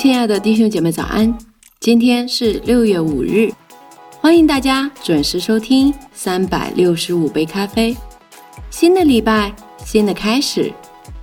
[0.00, 1.36] 亲爱的弟兄姐妹，早安！
[1.78, 3.52] 今天是六月五日，
[4.18, 7.94] 欢迎大家准时收听三百六十五杯咖啡。
[8.70, 9.54] 新的礼拜，
[9.84, 10.72] 新的开始，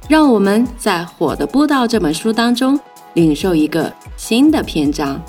[0.08, 2.80] 让我们在《火的播道》这本书当中
[3.16, 5.20] 领受一个新的篇章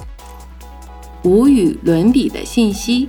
[1.25, 3.09] ——无与伦比的信息。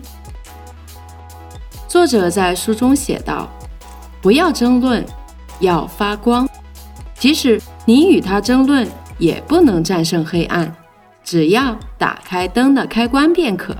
[1.85, 3.49] 作者在书中写道
[4.23, 5.05] ：“不要争论，
[5.59, 6.47] 要发光，
[7.15, 8.87] 即使你与他争论。”
[9.19, 10.75] 也不能战胜黑暗，
[11.23, 13.75] 只要打开灯的开关便可。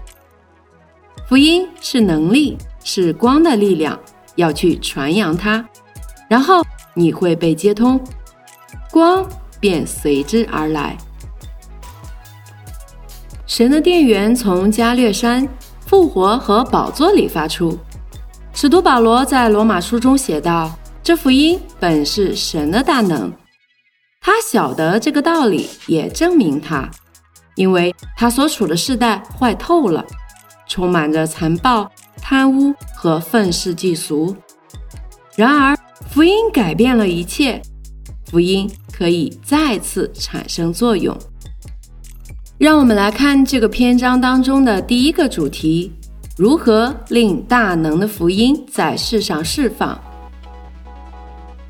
[1.28, 4.00] 福音是能力，是光的力量，
[4.36, 5.66] 要去传扬它，
[6.28, 8.00] 然后你会被接通，
[8.92, 9.28] 光
[9.60, 10.96] 便随之而来。
[13.48, 15.48] 神的电源从加略山
[15.86, 17.78] 复活和宝座里发出。
[18.54, 23.32] 使徒保罗在罗马书中写道：“这福音本是神的大能。”
[24.32, 26.88] 他晓得这个道理，也证明他，
[27.56, 30.06] 因为他所处的世代坏透了，
[30.68, 34.36] 充满着残暴、贪污和愤世嫉俗。
[35.36, 35.76] 然而，
[36.12, 37.60] 福音改变了一切，
[38.28, 41.18] 福音可以再次产生作用。
[42.60, 45.92] 让我们来看这个篇章当中的第一个主题：
[46.38, 50.00] 如何令大能的福音在世上释放。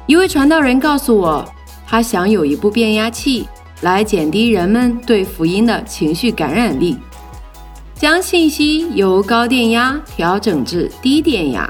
[0.07, 1.49] 一位传道人告诉我。
[1.89, 3.47] 他想有一部变压器
[3.81, 6.95] 来减低人们对福音的情绪感染力，
[7.95, 11.67] 将信息由高电压调整至低电压。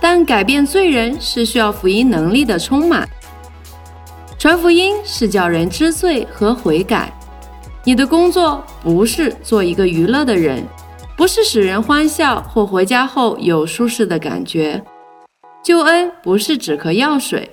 [0.00, 3.06] 但改变罪人是需要福音能力的充满。
[4.38, 7.12] 传福音是叫人知罪和悔改。
[7.84, 10.66] 你的工作不是做一个娱乐的人，
[11.18, 14.82] 不是使人欢笑或回家后有舒适的感觉。
[15.62, 17.50] 救恩不是止咳药水，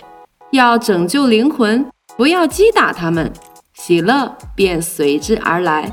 [0.52, 1.86] 要拯救灵魂。
[2.18, 3.32] 不要击打他们，
[3.76, 5.88] 喜乐便随之而来。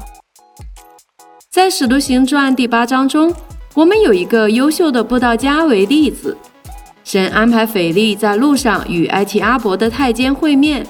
[1.51, 3.31] 在《使徒行传》第八章中，
[3.75, 6.35] 我们有一个优秀的布道家为例子。
[7.05, 10.87] 神安排腓力在路上与埃提阿伯的太监会面。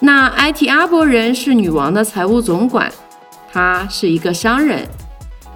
[0.00, 2.92] 那埃提阿伯人是女王的财务总管，
[3.50, 4.86] 他是一个商人，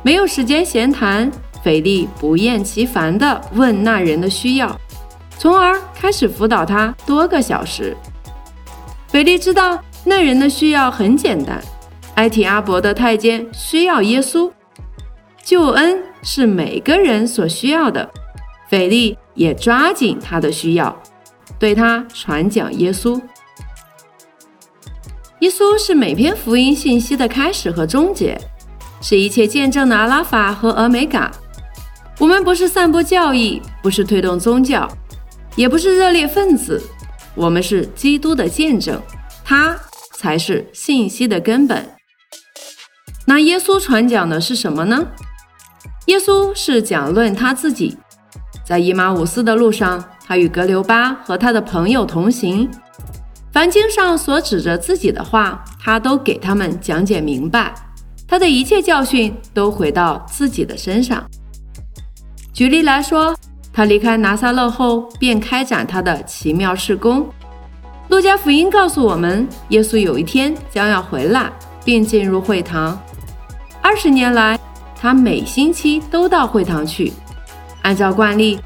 [0.02, 1.30] 没有时间闲谈。
[1.62, 4.74] 腓力不厌其烦地问那人的需要，
[5.36, 7.94] 从而开始辅导他多个小时。
[9.16, 11.58] 腓力知道那人的需要很简单，
[12.16, 14.52] 埃提阿伯的太监需要耶稣，
[15.42, 18.06] 救恩是每个人所需要的。
[18.68, 20.94] 腓力也抓紧他的需要，
[21.58, 23.18] 对他传讲耶稣。
[25.38, 28.38] 耶稣是每篇福音信息的开始和终结，
[29.00, 31.32] 是一切见证的阿拉法和俄美嘎。
[32.18, 34.86] 我们不是散播教义，不是推动宗教，
[35.54, 36.82] 也不是热烈分子。
[37.36, 39.00] 我们是基督的见证，
[39.44, 39.78] 他
[40.14, 41.86] 才是信息的根本。
[43.26, 45.06] 那耶稣传讲的是什么呢？
[46.06, 47.98] 耶稣是讲论他自己，
[48.64, 52.70] 在伊马五斯的路上，他与格留巴和他的朋友同行。
[53.52, 57.74] 凡经上所指着自己的话，他都给他们讲解明白。
[58.26, 61.22] 他的一切教训都回到自己的身上。
[62.54, 63.36] 举例来说。
[63.76, 67.28] 他离开拿撒勒后，便开展他的奇妙事工。
[68.08, 71.52] 路加福音告诉我们，耶稣有一天将要回来，
[71.84, 72.98] 并进入会堂。
[73.82, 74.58] 二十年来，
[74.98, 77.12] 他每星期都到会堂去。
[77.82, 78.58] 按照惯例，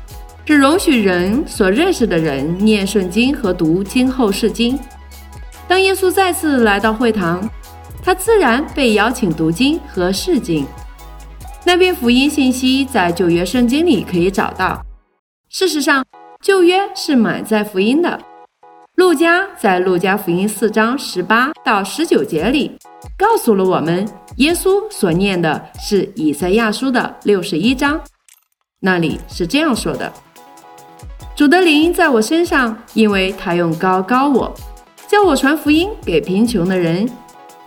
[0.45, 4.79] 是容许人所认识的人念圣经和读经后释经。
[5.67, 7.51] 当耶稣再次来到会堂，
[8.01, 10.65] 他自然被邀请读经和释经。
[11.65, 14.81] 那篇福音信息在旧约圣经里可以找到。
[15.53, 16.05] 事实上，
[16.41, 18.21] 旧约是满载福音的。
[18.95, 22.71] 路加在路加福音四章十八到十九节里，
[23.19, 24.07] 告诉了我们，
[24.37, 28.01] 耶稣所念的是以赛亚书的六十一章，
[28.79, 30.13] 那里是这样说的
[31.35, 34.55] ：“主的灵在我身上，因为他用高高我，
[35.09, 37.11] 叫我传福音给贫穷的人，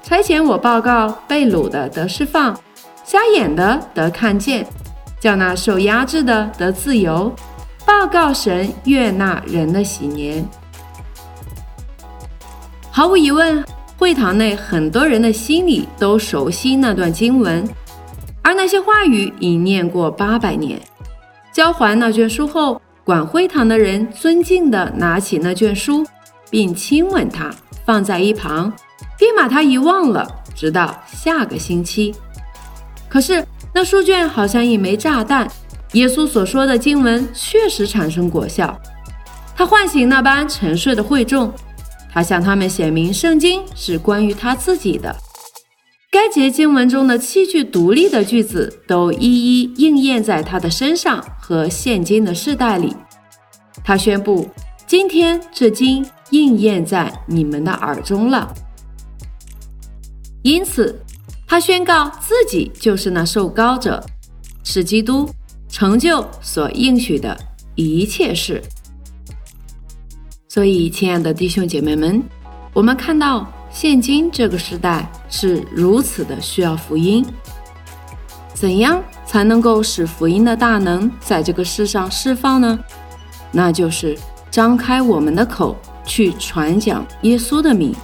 [0.01, 2.57] 差遣我报告被掳的得释放，
[3.03, 4.65] 瞎眼的得看见，
[5.19, 7.29] 叫那受压制的得自由。”
[7.85, 10.45] 报告神悦纳人的喜年。
[12.89, 13.63] 毫无疑问，
[13.97, 17.67] 会堂内很多人的心里都熟悉那段经文，
[18.41, 20.79] 而那些话语已念过八百年。
[21.51, 26.05] 交还那卷书后，管会堂的人尊敬地拿起那卷书，
[26.49, 27.51] 并亲吻它，
[27.85, 28.71] 放在一旁，
[29.17, 32.15] 并把它遗忘了，直到下个星期。
[33.09, 35.47] 可是那书卷好像一枚炸弹。
[35.93, 38.79] 耶稣所说的经文确实产生果效，
[39.55, 41.53] 他唤醒那般沉睡的会众，
[42.11, 45.15] 他向他们显明圣经是关于他自己的，
[46.11, 52.95] 该节经文中的七句独立的句子都一一应验在他的身上和现今的世代里。
[53.83, 54.49] 他宣布
[54.87, 58.53] ：“今天这经应验在你们的耳中了。”
[60.41, 60.99] 因此，
[61.47, 64.03] 他宣告自己就是那受膏者，
[64.63, 65.29] 是基督，
[65.73, 67.35] 成就所应许的
[67.73, 68.61] 一切事。
[70.47, 72.21] 所以，亲爱的弟兄姐妹们，
[72.73, 77.25] 我们看到现今这个时代是如此的需要福音。
[78.53, 82.79] 怎样才能够使福音的大能在这个世上释放呢？
[83.51, 84.15] 那就是
[84.51, 87.95] 张开我们的口去传讲耶稣的名。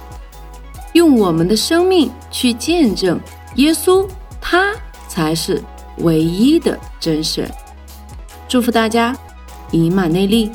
[0.94, 3.20] 用我们的生命去见证
[3.54, 4.08] 耶稣，
[4.40, 4.74] 他
[5.06, 5.62] 才是
[6.02, 7.50] 唯一的真神。
[8.48, 9.16] 祝福大家，
[9.70, 10.50] 以马内利。